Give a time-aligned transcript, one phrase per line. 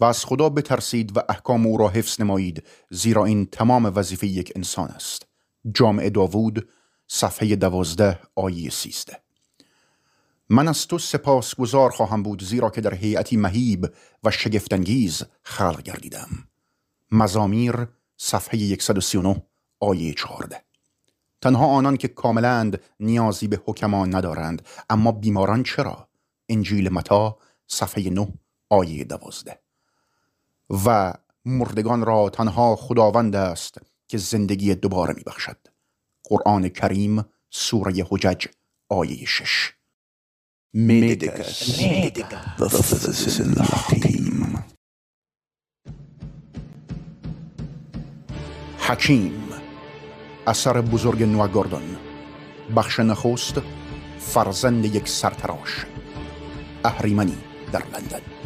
[0.00, 4.52] و از خدا بترسید و احکام او را حفظ نمایید زیرا این تمام وظیفه یک
[4.56, 5.26] انسان است.
[5.74, 6.68] جامعه داوود
[7.08, 9.20] صفحه دوازده آیه سیزده.
[10.48, 13.88] من از تو سپاس گذار خواهم بود زیرا که در هیئتی مهیب
[14.24, 16.28] و شگفتانگیز خلق گردیدم.
[17.12, 19.42] مزامیر صفحه 139
[19.80, 20.62] آیه 14
[21.40, 26.08] تنها آنان که کاملند نیازی به حکمان ندارند اما بیماران چرا؟
[26.48, 28.32] انجیل متا صفحه 9
[28.70, 29.58] آیه 12
[30.86, 31.12] و
[31.44, 35.56] مردگان را تنها خداوند است که زندگی دوباره میبخشد.
[36.24, 38.46] قرآن کریم سوره حجج
[38.90, 39.72] آیه 6
[48.78, 49.48] حکیم
[50.46, 51.96] اثر بزرگ نواگاردون
[52.76, 53.54] بخش نخست
[54.18, 55.86] فرزند یک سرتراش.
[56.84, 57.38] اهریمنی
[57.72, 58.39] در لندن.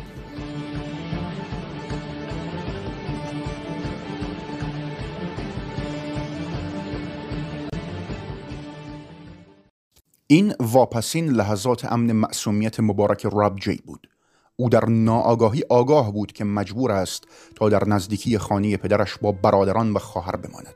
[10.35, 14.09] این واپسین لحظات امن معصومیت مبارک راب جی بود.
[14.57, 17.25] او در ناآگاهی آگاه بود که مجبور است
[17.57, 20.75] تا در نزدیکی خانه پدرش با برادران و خواهر بماند.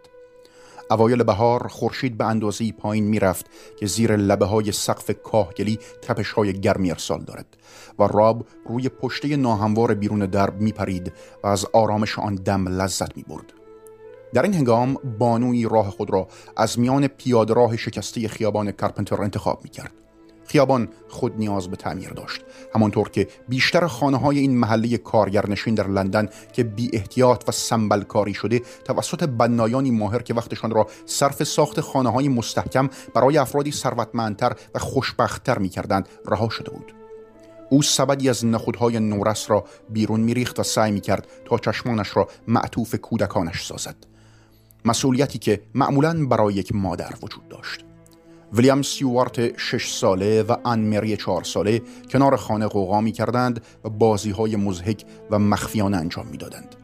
[0.91, 3.47] اوایل بهار خورشید به اندازه پایین می‌رفت
[3.78, 7.56] که زیر لبه های سقف کاهگلی تپش های گرمی ارسال دارد
[7.98, 13.57] و راب روی پشته ناهموار بیرون درب میپرید و از آرامش آن دم لذت می‌برد.
[14.34, 19.61] در این هنگام بانوی راه خود را از میان پیاده راه شکسته خیابان کرپنتر انتخاب
[19.65, 19.93] می‌کرد.
[20.49, 22.44] خیابان خود نیاز به تعمیر داشت
[22.75, 28.03] همانطور که بیشتر خانه های این محله کارگرنشین در لندن که بی احتیاط و سنبل
[28.03, 33.72] کاری شده توسط بنایانی ماهر که وقتشان را صرف ساخت خانه های مستحکم برای افرادی
[33.72, 36.95] ثروتمندتر و خوشبختتر می کردند رها شده بود.
[37.71, 42.28] او سبدی از نخودهای نورس را بیرون میریخت و سعی می کرد تا چشمانش را
[42.49, 43.97] معطوف کودکانش سازد.
[44.88, 47.84] مسئولیتی که معمولا برای یک مادر وجود داشت.
[48.53, 53.88] ویلیام سیوارت شش ساله و ان مری چهار ساله کنار خانه قوقا می کردند و
[53.88, 56.75] بازی های مزهک و مخفیانه انجام می‌دادند.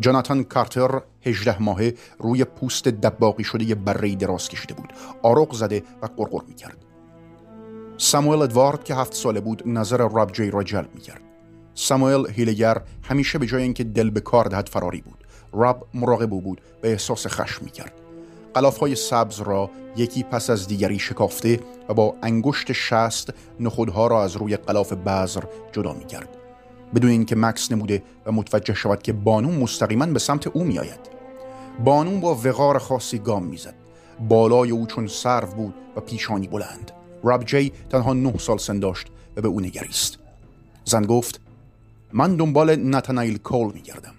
[0.00, 4.92] جاناتان کارتر 18 ماهه روی پوست دباقی شده برهی دراز کشیده بود.
[5.22, 6.84] آرق زده و قرقر می کرد
[7.96, 11.20] ساموئل ادوارد که هفت ساله بود نظر راب جی را جلب می کرد
[11.74, 15.17] ساموئل هیلگر همیشه به جای اینکه دل به کار دهد فراری بود.
[15.52, 17.92] راب مراقب بود به احساس خشم می کرد
[18.80, 24.36] های سبز را یکی پس از دیگری شکافته و با انگشت شست نخودها را از
[24.36, 25.42] روی قلاف بذر
[25.72, 26.28] جدا می کرد.
[26.94, 31.00] بدون اینکه مکس نموده و متوجه شود که بانو مستقیما به سمت او می آید.
[31.84, 33.74] بانو با وقار خاصی گام می‌زد.
[34.28, 36.90] بالای او چون سرو بود و پیشانی بلند.
[37.22, 39.06] راب جی تنها نه سال سن داشت
[39.36, 40.18] و به او نگریست.
[40.84, 41.40] زن گفت
[42.12, 44.14] من دنبال نتانایل کول می گردم.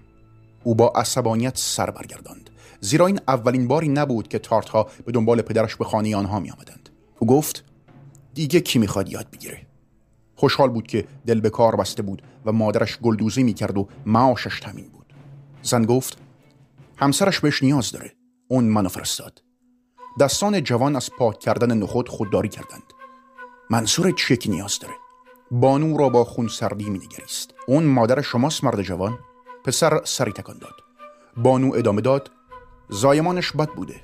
[0.63, 2.49] او با عصبانیت سر برگرداند.
[2.81, 4.71] زیرا این اولین باری نبود که تارت
[5.05, 6.89] به دنبال پدرش به خانه آنها می آمدند.
[7.19, 7.63] او گفت
[8.33, 9.67] دیگه کی می‌خواد یاد بگیره؟
[10.35, 14.89] خوشحال بود که دل به کار بسته بود و مادرش گلدوزی می‌کرد و معاشش تمین
[14.89, 15.13] بود.
[15.61, 16.17] زن گفت
[16.97, 18.11] همسرش بهش نیاز داره.
[18.47, 19.43] اون منو فرستاد.
[20.19, 22.83] دستان جوان از پاک کردن نخود خودداری کردند.
[23.69, 24.93] منصور چکی نیاز داره؟
[25.51, 27.53] بانو را با خون سردی مینگریست.
[27.67, 29.19] اون مادر شماست مرد جوان.
[29.69, 30.73] پسر سری تکان داد.
[31.37, 32.31] بانو ادامه داد
[32.89, 33.95] زایمانش بد بوده.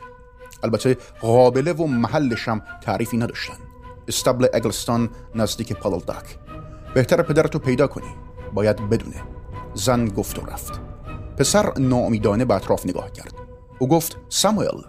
[0.63, 3.57] البته قابله و محلش هم تعریفی نداشتن.
[4.07, 6.37] استبل اگلستان نزدیک پالالداک
[6.93, 8.15] بهتر پدرتو پیدا کنی.
[8.53, 9.23] باید بدونه.
[9.73, 10.81] زن گفت و رفت.
[11.37, 13.33] پسر ناامیدانه به اطراف نگاه کرد.
[13.79, 14.81] او گفت ساموئل.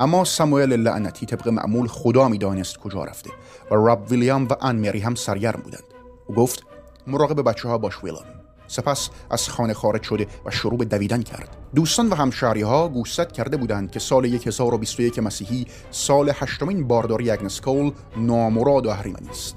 [0.00, 3.30] اما ساموئل لعنتی طبق معمول خدا می‌دانست کجا رفته
[3.70, 5.84] و راب ویلیام و ان مری هم سرگرم بودند.
[6.26, 6.62] او گفت
[7.06, 8.35] مراقب بچه ها باش ویلام
[8.68, 11.56] سپس از خانه خارج شده و شروع به دویدن کرد.
[11.74, 17.60] دوستان و همشهری ها گوشزد کرده بودند که سال 1021 مسیحی سال هشتمین بارداری اگنس
[17.60, 19.56] کول نامراد و اهریمنی است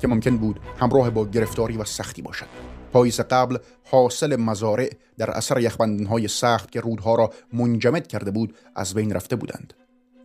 [0.00, 2.46] که ممکن بود همراه با گرفتاری و سختی باشد.
[2.92, 3.58] پاییز قبل
[3.90, 9.36] حاصل مزارع در اثر یخبندنهای سخت که رودها را منجمد کرده بود از بین رفته
[9.36, 9.74] بودند.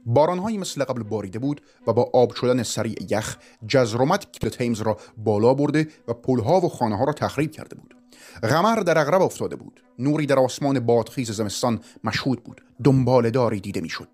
[0.06, 3.38] بارانهایی مثل قبل باریده بود و با آب شدن سریع یخ
[3.68, 7.96] جزرومت کل تیمز را بالا برده و پلها و خانه ها را تخریب کرده بود.
[8.44, 9.82] غمر در اغرب افتاده بود.
[10.00, 12.62] نوری در آسمان بادخیز زمستان مشهود بود.
[12.84, 14.08] دنبال داری دیده می‌شد.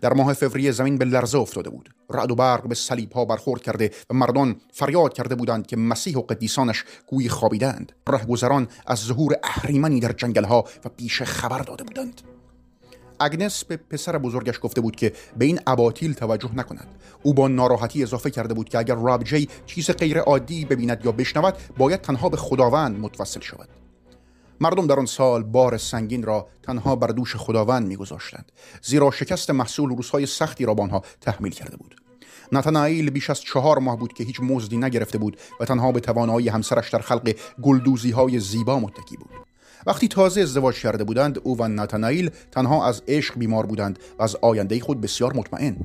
[0.00, 1.90] در ماه فوریه زمین به لرزه افتاده بود.
[2.10, 6.16] رعد و برق به صلیب ها برخورد کرده و مردان فریاد کرده بودند که مسیح
[6.16, 11.84] و قدیسانش گویی خوابیدند رهگذران از ظهور اهریمنی در جنگل ها و پیش خبر داده
[11.84, 12.35] بودند.
[13.20, 16.88] اگنس به پسر بزرگش گفته بود که به این اباطیل توجه نکند.
[17.22, 21.12] او با ناراحتی اضافه کرده بود که اگر راب جی چیز غیر عادی ببیند یا
[21.12, 23.68] بشنود باید تنها به خداوند متوسل شود.
[24.60, 28.52] مردم در آن سال بار سنگین را تنها بر دوش خداوند میگذاشتند.
[28.82, 31.96] زیرا شکست محصول روزهای سختی را به آنها تحمیل کرده بود.
[32.52, 36.48] نتانائیل بیش از چهار ماه بود که هیچ مزدی نگرفته بود و تنها به توانایی
[36.48, 39.30] همسرش در خلق گلدوزی های زیبا متکی بود.
[39.86, 44.36] وقتی تازه ازدواج کرده بودند او و نتانائیل تنها از عشق بیمار بودند و از
[44.42, 45.76] آینده خود بسیار مطمئن.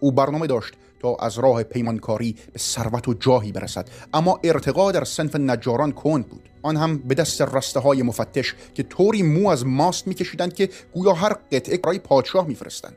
[0.00, 5.04] او برنامه داشت تا از راه پیمانکاری به ثروت و جاهی برسد اما ارتقا در
[5.04, 6.48] سنف نجاران کند بود.
[6.62, 11.12] آن هم به دست رسته های مفتش که طوری مو از ماست میکشیدند که گویا
[11.12, 12.96] هر قطعه برای پادشاه میفرستند.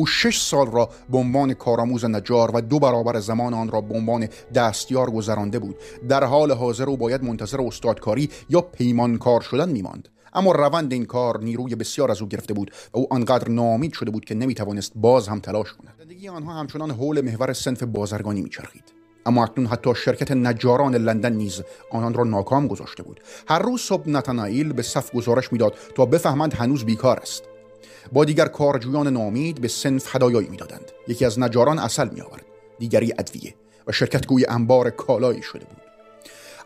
[0.00, 3.94] او شش سال را به عنوان کارآموز نجار و دو برابر زمان آن را به
[3.94, 5.76] عنوان دستیار گذرانده بود.
[6.08, 10.08] در حال حاضر او باید منتظر استادکاری یا پیمانکار شدن میماند.
[10.32, 14.10] اما روند این کار نیروی بسیار از او گرفته بود و او آنقدر ناامید شده
[14.10, 15.94] بود که نمی‌توانست باز هم تلاش کند.
[15.98, 18.84] زندگی آنها همچنان حول محور سنف بازرگانی میچرخید.
[19.26, 23.20] اما اکنون حتی شرکت نجاران لندن نیز آنان را ناکام گذاشته بود.
[23.48, 27.49] هر روز صبح نتانائیل به صف گزارش می‌داد تا بفهمند هنوز بیکار است.
[28.12, 30.92] با دیگر کارجویان نامید به سنف هدایایی می‌دادند.
[31.08, 32.44] یکی از نجاران اصل می آورد
[32.78, 33.54] دیگری ادویه
[33.86, 35.82] و شرکت گوی انبار کالایی شده بود.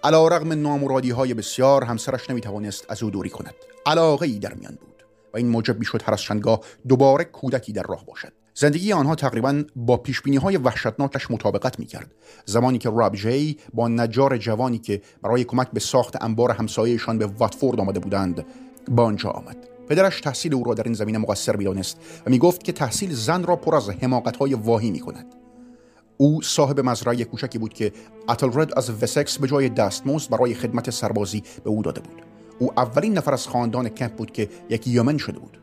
[0.04, 3.54] علا رغم نامرادی های بسیار همسرش نمی توانست از او دوری کند.
[3.86, 7.82] علاقه ای در میان بود و این موجب می‌شد هر از چندگاه دوباره کودکی در
[7.82, 8.32] راه باشد.
[8.54, 12.10] زندگی آنها تقریبا با پیش های وحشتناکش مطابقت می کرد
[12.44, 17.26] زمانی که راب جی با نجار جوانی که برای کمک به ساخت انبار همسایهشان به
[17.26, 18.46] واتفورد آمده بودند
[18.88, 19.73] به آنجا آمد.
[19.88, 21.96] پدرش تحصیل او را در این زمینه مقصر می‌دانست
[22.26, 23.88] و می گفت که تحصیل زن را پر از
[24.40, 25.26] های واهی می کند
[26.16, 27.92] او صاحب مزرعه کوچکی بود که
[28.28, 32.22] اتلرد از وسکس به جای دستمزد برای خدمت سربازی به او داده بود.
[32.58, 35.58] او اولین نفر از خاندان کمپ بود که یک یمن شده بود.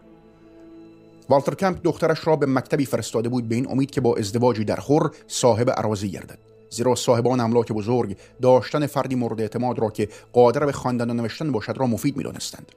[1.30, 4.76] والتر کمپ دخترش را به مکتبی فرستاده بود به این امید که با ازدواجی در
[4.76, 6.38] خور صاحب عراضی گردد.
[6.70, 11.52] زیرا صاحبان املاک بزرگ داشتن فردی مورد اعتماد را که قادر به خواندن و نوشتن
[11.52, 12.72] باشد را مفید می‌دانستند.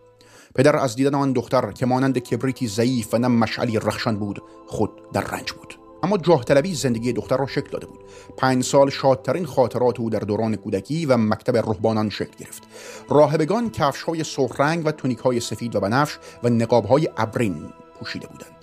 [0.54, 4.90] پدر از دیدن آن دختر که مانند کبریتی ضعیف و نه مشعلی رخشان بود خود
[5.12, 5.74] در رنج بود.
[6.02, 8.00] اما جاه طلبی زندگی دختر را شکل داده بود.
[8.36, 12.62] پنج سال شادترین خاطرات او در دوران کودکی و مکتب رهبانان شکل گرفت.
[13.08, 17.72] راهبگان کفش های سرخ رنگ و تونیک های سفید و بنفش و نقاب های ابرین
[17.98, 18.53] پوشیده بودند.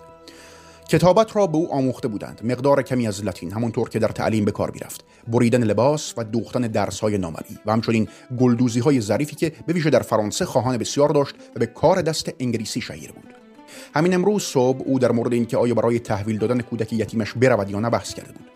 [0.92, 2.42] کتابت را به او آموخته بودند.
[2.44, 5.06] مقدار کمی از لاتین همونطور که در تعلیم به کار می‌رفت.
[5.28, 8.08] بریدن لباس و دوختن درس های نامری و همچنین
[8.40, 12.32] گلدوزی های ظریفی که به ویژه در فرانسه خواهان بسیار داشت و به کار دست
[12.40, 13.34] انگلیسی شهیر بود.
[13.96, 17.80] همین امروز صبح او در مورد اینکه آیا برای تحویل دادن کودک یتیمش برود یا
[17.80, 18.48] نه بحث کرده بود.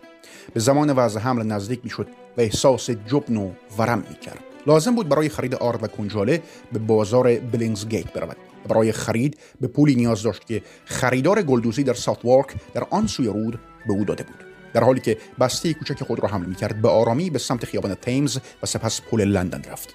[0.54, 2.06] به زمان وضع حمل نزدیک می‌شد
[2.36, 4.40] و احساس جبن و ورم می‌کرد.
[4.66, 8.36] لازم بود برای خرید آرد و کنجاله به بازار بلینگز گیت برود.
[8.66, 13.26] برای خرید به پولی نیاز داشت که خریدار گلدوزی در ساوت وارک در آن سوی
[13.26, 14.44] رود به او داده بود.
[14.74, 18.38] در حالی که بسته کوچک خود را حمل می‌کرد به آرامی به سمت خیابان تیمز
[18.62, 19.94] و سپس پل لندن رفت.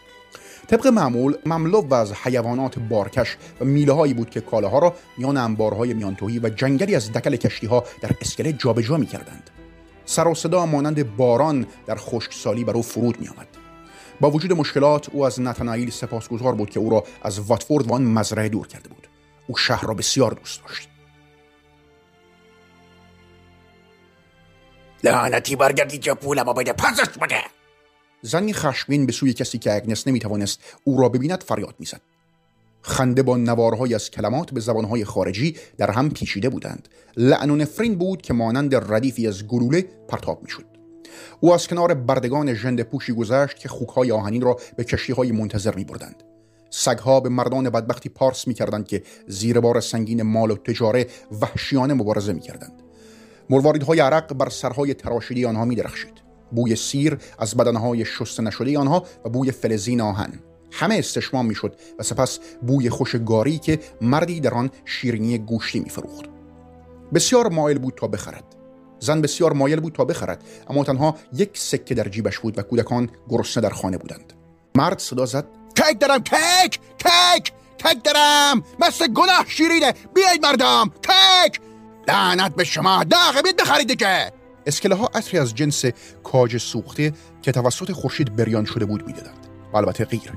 [0.68, 5.38] طبق معمول مملو و از حیوانات بارکش و میله هایی بود که کالاها را میان
[5.38, 9.50] انبارهای میانتوهی و جنگلی از دکل کشتی ها در اسکله جابجا می‌کردند.
[10.06, 13.61] سر و صدا مانند باران در خشکسالی بر او فرود می آمد.
[14.22, 18.04] با وجود مشکلات او از نتانائیل سپاسگزار بود که او را از واتفورد و آن
[18.04, 19.08] مزرعه دور کرده بود.
[19.48, 20.90] او شهر را بسیار دوست داشت.
[25.04, 27.42] لعنتی برگردی که پولم بده پسش بده.
[28.22, 32.02] زنی خشمگین به سوی کسی که اگنس نمی‌توانست او را ببیند فریاد می‌زد.
[32.82, 36.90] خنده با نوارهای از کلمات به زبانهای خارجی در هم پیچیده بودند.
[37.18, 40.71] لعن و نفرین بود که مانند ردیفی از گلوله پرتاب می‌شد.
[41.40, 45.84] او از کنار بردگان ژنده پوشی گذشت که خوکهای آهنین را به کشتیهای منتظر می
[45.84, 46.24] بردند.
[46.70, 51.08] سگها به مردان بدبختی پارس می کردند که زیر بار سنگین مال و تجاره
[51.42, 52.84] وحشیانه مبارزه می کردند.
[53.50, 56.14] مرواریدهای عرق بر سرهای تراشیده آنها می درخشید.
[56.52, 60.40] بوی سیر از بدنهای شسته نشده آنها و بوی فلزین آهن
[60.72, 66.26] همه استشمام می‌شد و سپس بوی خوش گاری که مردی در آن شیرینی گوشتی میفروخت
[67.14, 68.44] بسیار مایل بود تا بخرد
[69.02, 73.10] زن بسیار مایل بود تا بخرد اما تنها یک سکه در جیبش بود و کودکان
[73.30, 74.34] گرسنه در خانه بودند.
[74.76, 76.80] مرد صدا زد کیک دارم کیک!
[76.98, 77.54] کیک!
[77.78, 78.64] کیک دارم!
[78.80, 79.94] مثل گناه شیرینه!
[80.16, 80.92] بیاید مردم!
[81.02, 81.62] کیک!
[82.08, 83.04] لعنت به شما!
[83.04, 84.32] داغه بید بخرید که
[84.66, 85.86] اسکله ها عطری از جنس
[86.24, 89.48] کاج سوخته که توسط خورشید بریان شده بود می‌دادند.
[89.74, 90.34] البته غیر.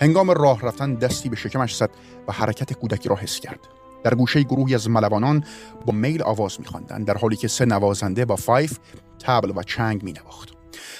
[0.00, 1.90] هنگام راه رفتن دستی به شکمش زد
[2.28, 3.60] و حرکت کودکی را حس کرد.
[4.04, 5.44] در گوشه گروهی از ملوانان
[5.86, 8.78] با میل آواز میخواندند در حالی که سه نوازنده با فایف
[9.18, 10.48] تبل و چنگ مینواخت.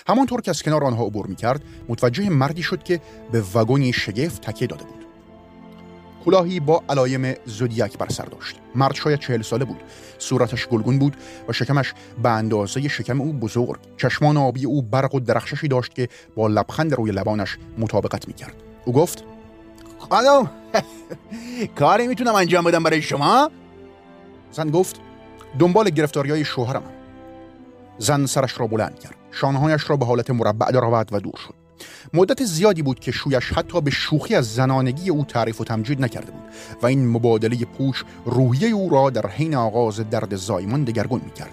[0.06, 3.00] همانطور که از کنار آنها عبور می‌کرد متوجه مردی شد که
[3.32, 5.06] به وگونی شگفت تکیه داده بود.
[6.24, 8.56] کلاهی با علایم زودیاک بر سر داشت.
[8.74, 9.80] مرد شاید چهل ساله بود.
[10.18, 11.16] صورتش گلگون بود
[11.48, 13.80] و شکمش به اندازه شکم او بزرگ.
[13.96, 18.54] چشمان آبی او برق و درخششی داشت که با لبخند روی لبانش مطابقت می‌کرد.
[18.84, 19.24] او گفت
[20.10, 20.50] خانم
[21.78, 23.50] کاری می‌تونم انجام بدم برای شما؟
[24.52, 25.00] زن گفت
[25.58, 26.82] دنبال گرفتاری های شوهرم.
[27.98, 29.14] زن سرش را بلند کرد.
[29.30, 31.54] شانهایش را به حالت مربع درآورد و دور شد.
[32.14, 36.30] مدت زیادی بود که شویش حتی به شوخی از زنانگی او تعریف و تمجید نکرده
[36.30, 36.42] بود
[36.82, 41.52] و این مبادله پوش روحیه او را در حین آغاز درد زایمان دگرگون می‌کرد.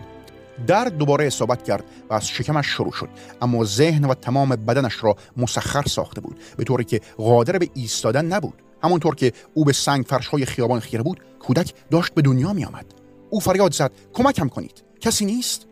[0.67, 3.09] درد دوباره اصابت کرد و از شکمش شروع شد.
[3.41, 6.39] اما ذهن و تمام بدنش را مسخر ساخته بود.
[6.57, 8.53] به طوری که قادر به ایستادن نبود.
[8.83, 12.85] همانطور که او به سنگ فرشهای خیابان خیره بود کودک داشت به دنیا می آمد.
[13.29, 14.83] او فریاد زد کمکم کنید.
[15.01, 15.65] کسی نیست؟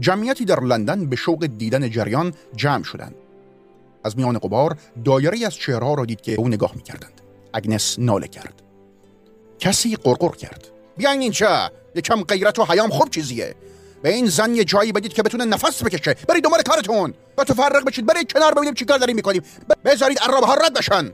[0.00, 3.14] جمعیتی در لندن به شوق دیدن جریان جمع شدند.
[4.04, 7.20] از میان قبار دایره از چهرها را دید که او نگاه می‌کردند.
[7.52, 8.62] اگنس ناله کرد.
[9.58, 10.68] کسی قرقر کرد.
[10.96, 11.70] بیاین اینجا!
[11.94, 13.54] یکم غیرت و حیام خوب چیزیه.
[14.06, 16.14] به این زن یه جایی بدید که بتونه نفس بکشه.
[16.28, 17.14] برید دنبال کارتون.
[17.38, 18.06] و تو فرق بشید.
[18.06, 19.42] برید کنار ببینیم چیکار داریم می‌کنیم.
[19.84, 21.12] بذارید عرابه ها رد بشن.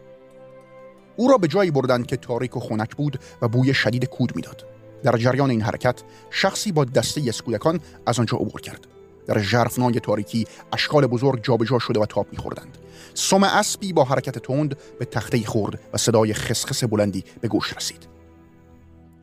[1.17, 4.67] او را به جایی بردند که تاریک و خنک بود و بوی شدید کود می‌داد.
[5.03, 8.87] در جریان این حرکت شخصی با دسته اسکودکان از آنجا عبور کرد.
[9.27, 12.79] در ژرفنای تاریکی اشکال بزرگ جابجا شده و تاب میخوردند.
[13.15, 18.09] سم اسبی با حرکت تند به تخته خورد و صدای خسخس بلندی به گوش رسید.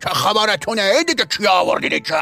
[0.04, 2.16] چه خبرتونه؟ دیگه کی آوردید که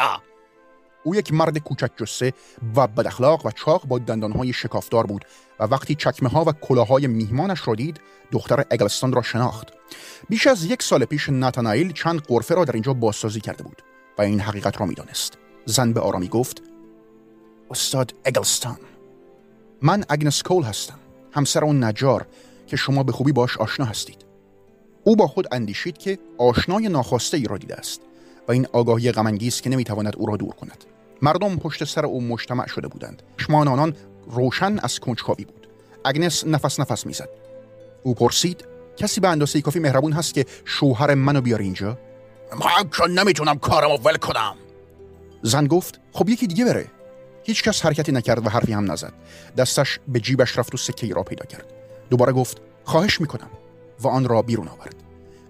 [1.08, 2.34] او یک مرد کوچک جسه
[2.76, 5.26] و بداخلاق و چاق با دندانهای شکافدار بود
[5.60, 8.00] و وقتی چکمه ها و کلاهای میهمانش را دید
[8.32, 9.68] دختر اگلستان را شناخت.
[10.30, 13.82] بیش از یک سال پیش ناتانائیل چند قرفه را در اینجا بازسازی کرده بود
[14.18, 15.38] و این حقیقت را می‌دانست.
[15.66, 16.64] زن به آرامی گفت
[17.72, 18.78] استاد اگلستان
[19.82, 21.00] من اگنس کول هستم
[21.32, 22.28] همسر اون نجار
[22.68, 24.26] که شما به خوبی باش آشنا هستید.
[25.04, 28.02] او با خود اندیشید که آشنای ناخواسته ای را دیده است
[28.48, 30.86] و این آگاهی غمانگیز که نمی‌تواند او را دور کند.
[31.22, 33.24] مردم پشت سر او مجتمع شده بودند.
[33.38, 33.96] چشمان آنان
[34.32, 35.68] روشن از کنجکاوی بود.
[36.06, 37.30] اگنس نفس نفس می‌زد.
[38.04, 38.66] او پرسید
[38.98, 41.98] کسی به اندازه کافی مهربون هست که شوهر منو بیار اینجا؟
[42.52, 44.56] من که نمی‌تونم کارمو ول کنم.
[45.42, 46.86] زن گفت خب یکی دیگه بره.
[47.44, 49.14] هیچ کس حرکتی نکرد و حرفی هم نزد.
[49.58, 51.74] دستش به جیبش رفت و سکه را پیدا کرد.
[52.10, 53.50] دوباره گفت خواهش می‌کنم.
[54.00, 54.96] و آن را بیرون آورد.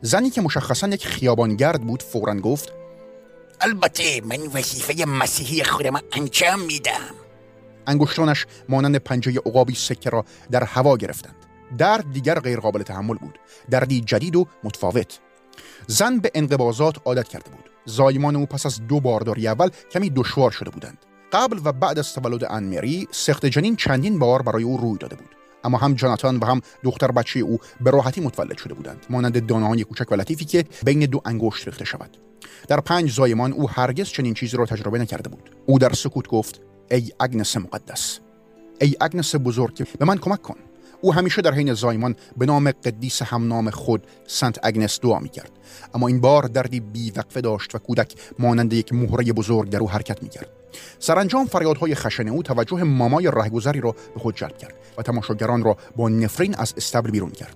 [0.01, 2.74] زنی که مشخصا یک خیابانگرد بود فورا گفت
[3.62, 7.02] البته من وظیفه مسیحی خودم انجام میدم.
[7.88, 11.36] انگشتانش مانند پنجه عقابی سکه را در هوا گرفتند.
[11.78, 13.40] درد دیگر غیر قابل تحمل بود.
[13.70, 15.20] دردی جدید و متفاوت.
[15.88, 17.70] زن به انقباضات عادت کرده بود.
[17.86, 20.98] زایمان او پس از دو بارداری اول کمی دشوار شده بودند.
[21.34, 25.36] قبل و بعد از تولد انمری سخت جنین چندین بار برای او روی داده بود.
[25.64, 29.06] اما هم جاناتان و هم دختر بچه او به راحتی متولد شده بودند.
[29.10, 32.26] مانند دانه‌های کوچک و لطیفی که بین دو انگشت ریخته شود.
[32.68, 35.50] در پنج زایمان او هرگز چنین چیزی را تجربه نکرده بود.
[35.66, 36.62] او در سکوت گفت
[36.92, 38.20] ای اگنس مقدس
[38.82, 40.56] ای اگنس بزرگ به من کمک کن.
[41.01, 45.51] او همیشه در حین زایمان به نام قدیس همنام خود سنت اگنس دعا می کرد
[45.94, 50.24] اما این بار دردی بیوقفه داشت و کودک مانند یک مهره بزرگ در او حرکت
[50.24, 50.50] می کرد
[51.00, 55.77] سرانجام فریادهای خشن او توجه مامای رهگذری را به خود جلب کرد و تماشاگران را
[55.96, 57.56] با نفرین از استبل بیرون کرد.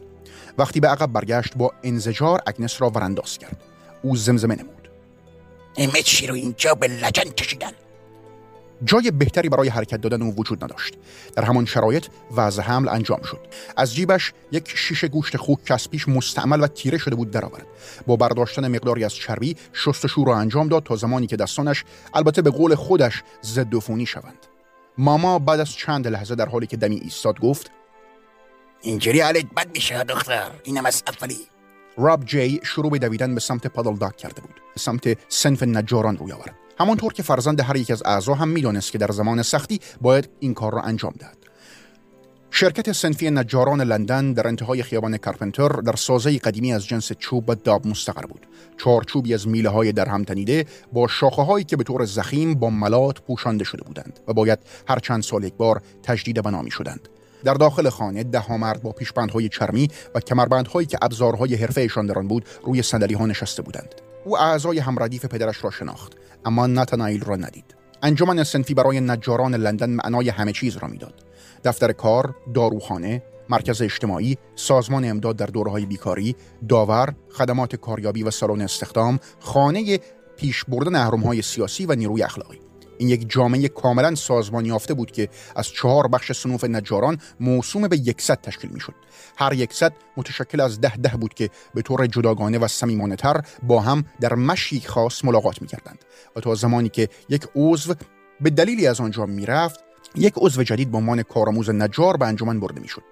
[0.57, 3.57] وقتی به عقب برگشت با انزجار اگنس را ورانداز کرد.
[4.01, 4.80] او زمزمه نمود.
[6.03, 7.71] چی رو اینجا به لجن کشیدن.
[8.83, 10.93] جای بهتری برای حرکت دادن او وجود نداشت.
[11.35, 13.39] در همان شرایط وضع حمل انجام شد.
[13.77, 17.65] از جیبش یک شیشه گوشت خوک پیش مستعمل و تیره شده بود درآورد.
[18.07, 22.49] با برداشتن مقداری از چربی شستشو را انجام داد تا زمانی که دستانش البته به
[22.49, 24.47] قول خودش ضد عفونی شوند.
[24.97, 27.71] ماما بعد از چند لحظه در حالی که دمی ایستاد گفت
[28.81, 30.51] اینجوری حالت بد میشه دختر.
[30.63, 31.50] اینم از اولی.
[31.97, 34.61] راب جی شروع به دویدن به سمت پادل داک کرده بود.
[34.77, 36.55] سمت سنف نجاران روی آورد.
[36.79, 40.53] همانطور که فرزند هر یک از اعضا هم می‌دانست که در زمان سختی باید این
[40.53, 41.37] کار را انجام دهد.
[42.53, 47.55] شرکت سنفی نجاران لندن در انتهای خیابان کارپنتر در سازه قدیمی از جنس چوب و
[47.55, 48.47] داب مستقر بود.
[48.77, 52.69] چارچوبی از میله های در هم تنیده با شاخه هایی که به طور زخیم با
[52.69, 57.09] ملات پوشانده شده بودند و باید هر چند سال یک بار تجدید بنا می شدند
[57.43, 62.27] در داخل خانه ده مرد با پیشبندهای چرمی و کمربندهایی که ابزارهای حرفهشان در آن
[62.27, 63.95] بود روی صندلی ها نشسته بودند.
[64.25, 66.13] او اعضای همردیف پدرش را شناخت
[66.45, 67.75] اما نتانائیل را ندید.
[68.03, 71.13] انجمن سنفی برای نجاران لندن معنای همه چیز را می‌داد.
[71.63, 76.35] دفتر کار داروخانه مرکز اجتماعی سازمان امداد در دورهای بیکاری
[76.69, 79.99] داور خدمات کاریابی و سالن استخدام خانه
[80.37, 82.70] پیش بردن اهرم‌های سیاسی و نیروی اخلاقی.
[83.01, 87.97] این یک جامعه کاملا سازمان یافته بود که از چهار بخش صنوف نجاران موسوم به
[87.97, 88.93] یکصد تشکیل می‌شد.
[89.37, 93.81] هر یکصد متشکل از ده ده بود که به طور جداگانه و صمیمانه تر با
[93.81, 95.99] هم در مشی خاص ملاقات می‌کردند
[96.35, 97.93] و تا زمانی که یک عضو
[98.41, 99.79] به دلیلی از آنجا می‌رفت
[100.15, 103.03] یک عضو جدید با عنوان کارآموز نجار به انجمن برده می‌شد.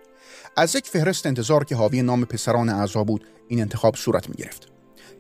[0.58, 4.68] از یک فهرست انتظار که حاوی نام پسران اعضا بود این انتخاب صورت می گرفت.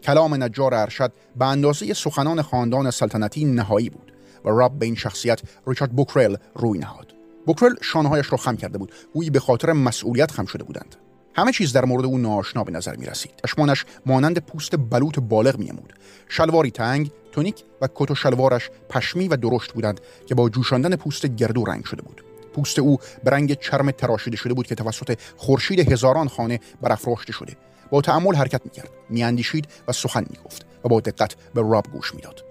[0.03, 4.13] کلام نجار ارشد به اندازه سخنان خاندان سلطنتی نهایی بود.
[4.45, 7.13] و راب به این شخصیت ریچارد بوکرل روی نهاد
[7.45, 10.95] بوکرل شانههایش را خم کرده بود گویی به خاطر مسئولیت خم شده بودند
[11.35, 13.31] همه چیز در مورد او ناآشنا به نظر می رسید.
[13.45, 15.93] چشمانش مانند پوست بلوط بالغ میمود.
[16.27, 21.25] شلواری تنگ، تونیک و کت و شلوارش پشمی و درشت بودند که با جوشاندن پوست
[21.25, 22.23] گردو رنگ شده بود.
[22.53, 27.55] پوست او به رنگ چرم تراشیده شده بود که توسط خورشید هزاران خانه برافراشته شده.
[27.91, 32.48] با تعمل حرکت می‌کرد، میاندیشید و سخن می‌گفت و با دقت به راب گوش می‌داد.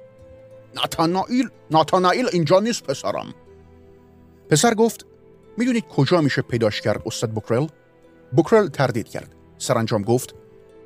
[0.75, 3.35] ناتانائیل ناتانائیل اینجا نیست پسرم.
[4.51, 5.07] پسر گفت
[5.57, 7.67] می‌دونید کجا میشه پیداش کرد استاد بوکرل
[8.33, 9.35] بوکرل تردید کرد.
[9.59, 10.35] سرانجام گفت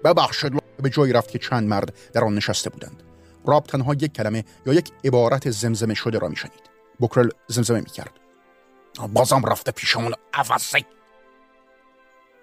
[0.05, 3.03] ببخشید به جایی رفت که چند مرد در آن نشسته بودند.
[3.47, 6.71] راب تنها یک کلمه یا یک عبارت زمزمه شده را میشنید.
[6.99, 8.21] بوکرل زمزمه می‌کرد.
[9.13, 10.85] بازم رفته پیشمون عوضی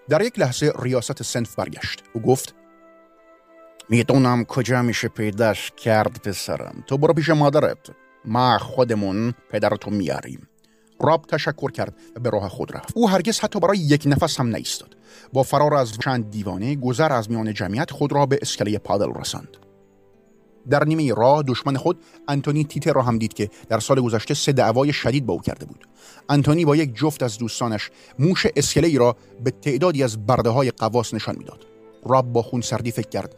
[0.09, 2.03] در یک لحظه ریاست سنف برگشت.
[2.13, 2.55] او گفت
[3.89, 7.77] می‌دونم کجا میشه پیداش کرد پسرم؟ تو برو پیش مادرت.
[8.25, 10.47] ما خودمون پدرتو میاریم.
[11.01, 12.91] راب تشکر کرد و به راه خود رفت.
[12.95, 14.97] او هرگز حتی برای یک نفس هم نایستاد
[15.33, 19.57] با فرار از چند دیوانه گذر از میان جمعیت خود را به اسکله پادل رساند.
[20.69, 24.51] در نیمه راه دشمن خود انتونی تیتر را هم دید که در سال گذشته سه
[24.51, 25.87] دعوای شدید با او کرده بود.
[26.29, 31.13] انتونی با یک جفت از دوستانش موش اسکله را به تعدادی از برده های قواس
[31.13, 31.65] نشان می‌داد.
[32.05, 33.35] راب با خون سردی فکر کرد.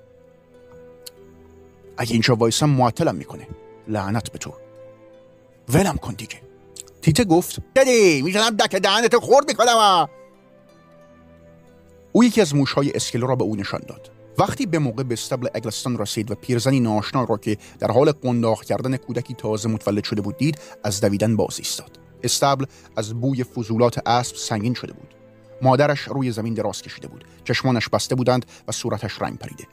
[2.01, 3.47] اگه اینجا وایسم معطلم می‌کنه.
[3.87, 4.53] لعنت به تو.
[5.69, 6.41] ولم کن دیگه.
[7.01, 10.09] تیته گفت دیدی می‌زنم دک دهنتو خورد می‌کنم.
[12.11, 14.11] او یکی از موشهای اسکله را به او نشان داد.
[14.37, 18.63] وقتی به موقع به استبل اگلستان رسید و پیرزنی ناشنا را که در حال قنداق
[18.63, 21.99] کردن کودکی تازه متولد شده بود دید از دویدن باز ایستاد.
[22.23, 22.65] استبل
[22.97, 25.15] از بوی فضولات اسب سنگین شده بود.
[25.61, 27.25] مادرش روی زمین دراز کشیده بود.
[27.43, 29.67] چشمانش بسته بودند و صورتش رنگ پریده.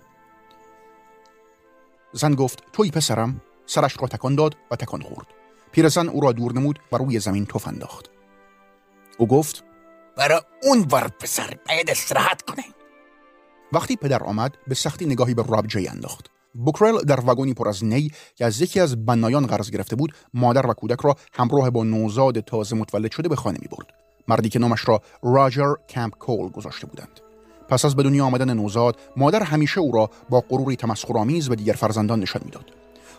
[2.12, 3.40] زن گفت توی پسرم.
[3.66, 5.26] سرش را تکان داد و تکان خورد.
[5.72, 8.10] پیرزن او را دور نمود و روی زمین توف انداخت.
[9.18, 9.64] او گفت
[10.16, 12.64] برای اون ور پسر باید استراحت کنه
[13.72, 16.30] وقتی پدر آمد به سختی نگاهی به راب جی انداخت.
[16.54, 20.66] بوکرل در وگونی پر از نی که از یکی از بنایان قرض گرفته بود مادر
[20.66, 23.86] و کودک را همراه با نوزاد تازه متولد شده به خانه می برد
[24.28, 27.20] مردی که نامش را راجر کمپ کول گذاشته بودند.
[27.68, 31.72] پس از به دنیا آمدن نوزاد مادر همیشه او را با غروری تمسخرآمیز به دیگر
[31.72, 32.64] فرزندان نشان می‌داد.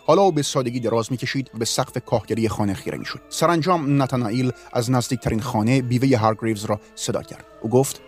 [0.06, 3.20] حالا او به سادگی دراز می‌کشید و به سقف کاهگری خانه خیره می‌شد.
[3.28, 7.44] سرانجام نتانائیل از نزدیکترین خانه بیوه هارگریوز را صدا کرد.
[7.62, 8.00] او گفت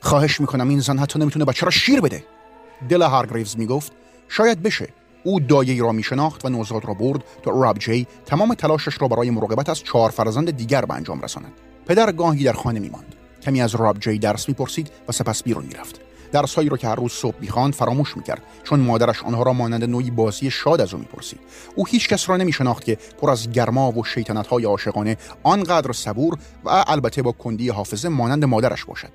[0.00, 2.24] خواهش می‌کنم این زن حتی نمی‌تونه بچه را شیر بده.
[2.88, 3.92] دل هارگریوز می‌گفت
[4.28, 4.88] شاید بشه.
[5.24, 9.30] او دایه را میشناخت و نوزاد را برد تا راب جی تمام تلاشش را برای
[9.30, 11.52] مراقبت از چهار فرزند دیگر به انجام رساند.
[11.86, 13.15] پدر گاهی در خانه میماند.
[13.46, 16.00] کمی از راب جی درس می‌پرسید و سپس بیرون می‌رفت.
[16.32, 20.10] درسهایی را که هر روز صبح می‌خواند فراموش می‌کرد چون مادرش آنها را مانند نوعی
[20.10, 21.40] بازی شاد از او می‌پرسید.
[21.74, 26.38] او هیچ کس را نمیشناخت که پر از گرما و شیطنت های عاشقانه آنقدر صبور
[26.64, 29.12] و البته با کندی حافظه مانند مادرش باشد.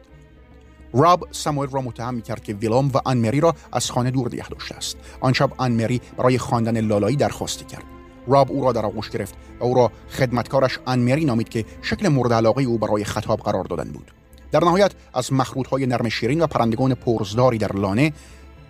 [0.94, 4.76] راب ساموئل را متهم می‌کرد که ویلام و آنمری را از خانه دور نگه داشته
[4.76, 4.98] است.
[5.22, 7.84] آن شب آنمری برای خواندن لالایی درخواستی کرد.
[8.28, 12.34] راب او را در آغوش گرفت و او را خدمتکارش آنمری نامید که شکل مورد
[12.34, 14.12] علاقه او برای خطاب قرار دادن بود.
[14.52, 15.30] در نهایت از
[15.72, 18.14] های نرم شیرین و پرندگان پرزداری در لانه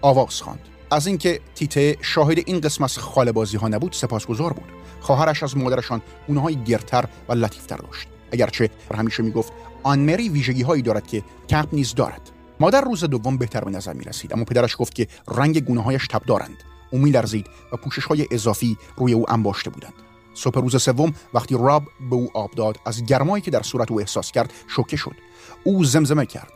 [0.01, 0.59] آواز خواند.
[0.91, 4.71] از اینکه تیته شاهد این قسم از خاله بازی ها نبود سپاسگزار بود.
[5.01, 8.07] خواهرش از مادرشان اونهای گرتر و لطیفتر داشت.
[8.31, 12.21] اگرچه همیشه می‌گفت آن مری ویژگی هایی دارد که کمپ نیز دارد.
[12.59, 16.07] مادر روز دوم بهتر به نظر می رسید اما پدرش گفت که رنگ گونه هایش
[16.07, 16.63] تب دارند.
[16.91, 19.93] او می لرزید و پوشش های اضافی روی او انباشته بودند.
[20.33, 23.99] صبح روز سوم وقتی راب به او آب داد از گرمایی که در صورت او
[23.99, 25.15] احساس کرد شوکه شد.
[25.63, 26.51] او زمزمه کرد.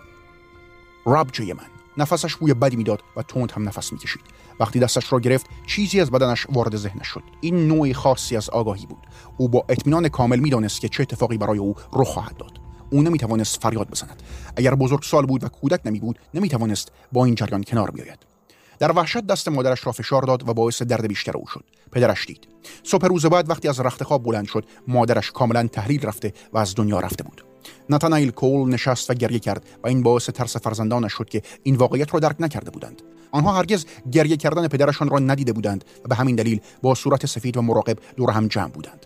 [1.06, 1.66] راب جوی من.
[1.98, 4.22] نفسش بوی بدی می‌داد و تند هم نفس می‌کشید.
[4.60, 7.24] وقتی دستش را گرفت چیزی از بدنش وارد ذهنش شد.
[7.42, 9.08] این نوع خاصی از آگاهی بود.
[9.38, 12.60] او با اطمینان کامل می‌دانست که چه اتفاقی برای او رخ خواهد داد.
[12.90, 14.24] او نمی‌توانست فریاد بزند.
[14.58, 18.35] اگر بزرگسال بود و کودک نمی بود نمی‌توانست با این جریان کنار بیاید.
[18.80, 22.48] در وحشت دست مادرش را فشار داد و باعث درد بیشتر او شد پدرش دید
[22.84, 26.76] صبح روز بعد وقتی از رخت خواب بلند شد مادرش کاملا تحلیل رفته و از
[26.76, 27.46] دنیا رفته بود
[27.90, 32.14] نتانایل کول نشست و گریه کرد و این باعث ترس فرزندانش شد که این واقعیت
[32.14, 36.36] را درک نکرده بودند آنها هرگز گریه کردن پدرشان را ندیده بودند و به همین
[36.36, 39.06] دلیل با صورت سفید و مراقب دور هم جمع بودند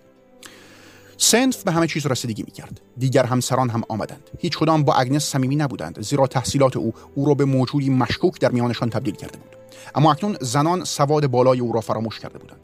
[1.21, 2.81] سنف به همه چیز رسیدگی می کرد.
[2.97, 4.29] دیگر همسران هم آمدند.
[4.39, 8.51] هیچ کدام با اگنس صمیمی نبودند زیرا تحصیلات او او را به موجودی مشکوک در
[8.51, 9.58] میانشان تبدیل کرده بود.
[9.95, 12.59] اما اکنون زنان سواد بالای او را فراموش کرده بودند.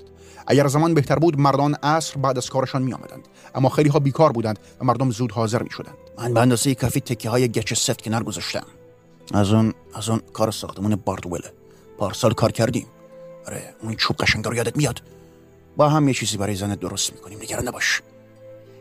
[0.47, 3.27] اگر زمان بهتر بود مردان عصر بعد از کارشان می آمدند.
[3.55, 5.97] اما خیلی ها بیکار بودند و مردم زود حاضر می شدند.
[6.17, 8.65] من به اندازه کافی تکه های گچ سفت کنار گذاشتم.
[9.33, 11.51] از اون از اون کار ساختمون باردوله.
[11.97, 12.85] پارسال کار کردیم.
[13.47, 15.01] آره اون چوب قشنگ رو یادت میاد.
[15.77, 18.01] با هم یه چیزی برای زنت درست می‌کنیم نگران نباش.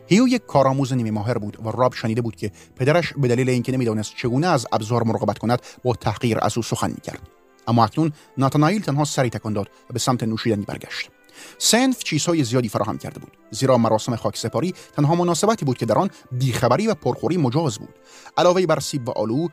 [0.07, 3.71] هیو یک کارآموز نیمه ماهر بود و راب شنیده بود که پدرش به دلیل اینکه
[3.71, 7.19] نمی‌دانست چگونه از ابزار مراقبت کند با تحقیر از او سخن می‌کرد
[7.67, 11.09] اما اکنون ناتانائیل تنها سری تکان داد و به سمت نوشیدنی برگشت.
[11.57, 16.09] سنف چیزهای زیادی فراهم کرده بود زیرا مراسم خاکسپاری تنها مناسبتی بود که در آن
[16.31, 17.95] بیخبری و پرخوری مجاز بود.
[18.37, 19.47] علاوه بر سیب و آلو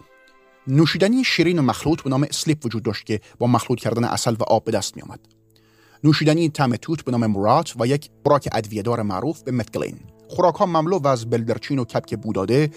[0.66, 4.42] نوشیدنی شیرین و مخلوط به نام اسلیپ وجود داشت که با مخلوط کردن اصل و
[4.42, 5.20] آب به دست می آمد.
[6.04, 10.00] نوشیدنی تم توت به نام مرات و یک خوراک ادویهدار معروف به متگلین.
[10.28, 12.70] خوراک ها مملو و از بلدرچین و کپک بوداده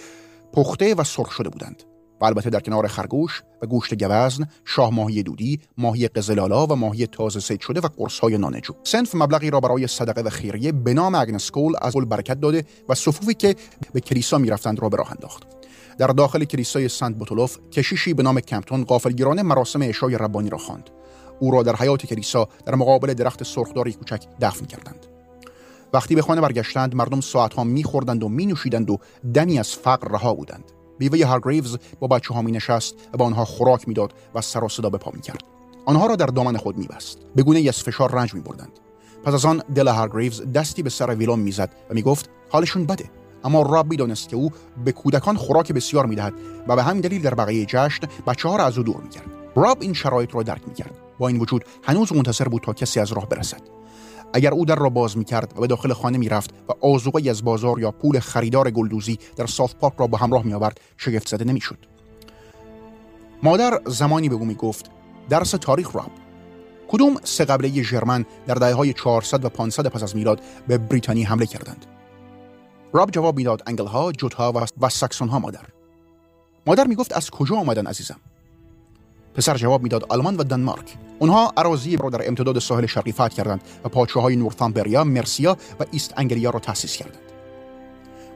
[0.52, 1.95] پخته و سرخ شده بودند.
[2.20, 7.06] و البته در کنار خرگوش و گوشت گوزن، شاه ماهی دودی، ماهی قزل‌آلا و ماهی
[7.06, 8.74] تازه صید شده و قرص های نان جو.
[8.84, 12.64] صنف مبلغی را برای صدقه و خیریه به نام اگنس کول از گل برکت داده
[12.88, 13.56] و صفوفی که
[13.92, 15.42] به کلیسا می‌رفتند را به راه انداخت.
[15.98, 20.90] در داخل کلیسای سنت بوتولوف کشیشی به نام کمپتون غافلگیرانه مراسم عشای ربانی را خواند.
[21.40, 25.06] او را در حیاط کلیسا در مقابل درخت سرخداری کوچک دفن کردند.
[25.92, 28.98] وقتی به خانه برگشتند مردم ساعتها میخوردند و مینوشیدند و
[29.34, 33.44] دمی از فقر رها بودند بیوه هارگریوز با بچه ها می نشست و به آنها
[33.44, 35.44] خوراک می‌داد و سر و صدا به پا می کرد.
[35.86, 37.18] آنها را در دامن خود میبست.
[37.36, 38.78] به گونه از فشار رنج می بردند.
[39.24, 43.10] پس از آن دل هارگریوز دستی به سر ویلون می‌زد و می‌گفت حالشون بده.
[43.44, 44.50] اما راب می‌دانست که او
[44.84, 46.34] به کودکان خوراک بسیار می‌دهد
[46.68, 49.78] و به همین دلیل در بقیه جشن بچه ها را از او دور می‌کرد راب
[49.80, 50.98] این شرایط را درک می‌کرد.
[51.18, 53.75] با این وجود هنوز منتظر بود تا کسی از راه برسد.
[54.36, 57.30] اگر او در را باز می کرد و به داخل خانه می رفت و آذوقه
[57.30, 61.28] از بازار یا پول خریدار گلدوزی در ساوت وارک را با همراه می آورد شگفت
[61.28, 61.78] زده نمی شد.
[63.42, 64.90] مادر زمانی به او می گفت
[65.28, 66.10] درس تاریخ راب
[66.88, 71.22] کدوم سه قبیله ژرمن در دهه های 400 و 500 پس از میلاد به بریتانی
[71.22, 71.86] حمله کردند.
[72.92, 75.66] راب جواب می‌داد انگل ها جوت و, و ساکسون ها مادر.
[76.66, 78.20] مادر می‌گفت از کجا آمدن عزیزم؟
[79.36, 83.60] پسر جواب می‌داد آلمان و دانمارک اونها اراضی را در امتداد ساحل شرقی فتح کردند
[83.84, 87.32] و پادشاه های نورتامبریا، مرسیا و ایست انگلیا را تأسیس کردند.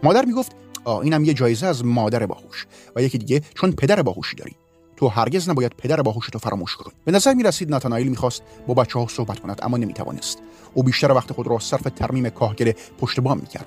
[0.03, 0.53] مادر می‌گفت
[0.85, 4.53] آ اینم یه جایزه از مادر باهوش و یکی دیگه چون پدر باهوشی داری.
[4.97, 6.95] تو هرگز نباید پدر باهوش تو فراموش کنی.
[7.05, 10.39] به نظر می رسید می‌خواست با بچه ها صحبت کند اما نمی‌توانست.
[10.75, 13.67] او بیشتر وقت خود را صرف ترمیم کاهگل پشت بام می‌کرد.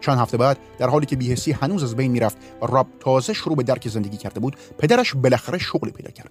[0.00, 3.56] چند هفته بعد در حالی که بیهسی هنوز از بین می‌رفت و راب تازه شروع
[3.56, 6.30] به درک زندگی کرده بود پدرش بالاخره شغلی پیدا کرد.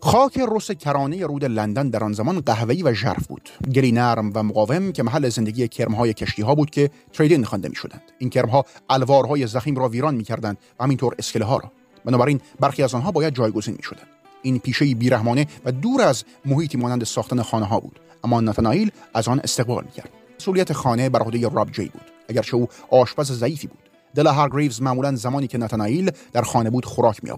[0.00, 3.50] خاک رس کرانه رود لندن در آن زمان قهوه‌ای و ژرف بود.
[3.74, 8.02] گلی نرم و مقاوم که محل زندگی کرمهای کشتی ها بود که تریدین خوانده می‌شدند.
[8.18, 11.72] این کرمها الوارهای زخیم را ویران می‌کردند و همینطور اسکله ها را.
[12.04, 14.06] بنابراین برخی از آنها باید جایگزین می‌شدند.
[14.42, 18.00] این پیشه بیرحمانه و دور از محیطی مانند ساختن خانه ها بود.
[18.24, 20.10] اما ناتانائیل از آن استقبال می‌کرد.
[20.40, 22.02] مسئولیت خانه بر عهده راب جی بود.
[22.28, 23.78] اگرچه او آشپز ضعیفی بود.
[24.14, 27.30] دل هارگریوز معمولا زمانی که ناتانائیل در خانه بود خوراک می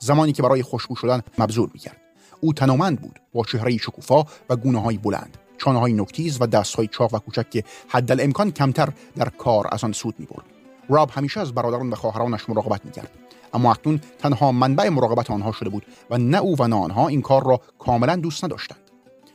[0.00, 1.96] زمانی که برای خوشبو شدن مبذول می‌کرد.
[2.40, 6.74] او تنومند بود با چهره شکوفا و گونه های بلند چانه های نکتیز و دست
[6.74, 10.44] های چاق و کوچک که حد امکان کمتر در کار از آن سود می برد.
[10.88, 13.10] راب همیشه از برادران و خواهرانش مراقبت می‌کرد.
[13.54, 17.22] اما اکنون تنها منبع مراقبت آنها شده بود و نه او و نه آنها این
[17.22, 18.78] کار را کاملا دوست نداشتند.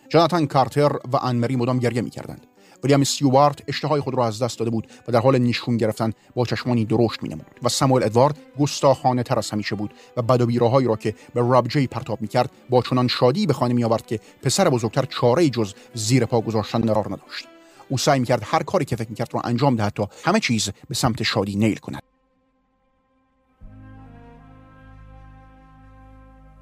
[0.09, 2.47] جاناتان کارتر و انمری مدام گریه می‌کردند.
[2.83, 6.45] ویلیام سیوارت اشتهای خود را از دست داده بود و در حال نیشخون گرفتن با
[6.45, 10.87] چشمانی درشت مینمود و ساموئل ادوارد گستاخانه تر از همیشه بود و بد و بیراهایی
[10.87, 14.69] را که به راب جی پرتاب می‌کرد با چنان شادی به خانه میآورد که پسر
[14.69, 17.47] بزرگتر چاره جز زیر پا گذاشتن قرار نداشت.
[17.89, 20.95] او سعی می‌کرد هر کاری که فکر می‌کرد را انجام دهد تا همه چیز به
[20.95, 22.01] سمت شادی نیل کند.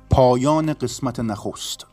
[0.10, 1.93] پایان قسمت نخست.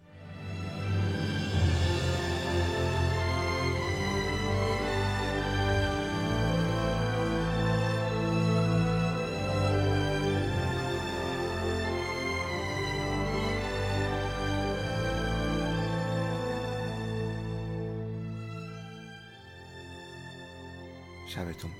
[21.40, 21.79] شبتون بخیر